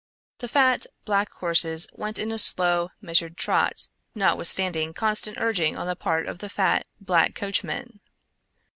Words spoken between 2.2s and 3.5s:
a slow, measured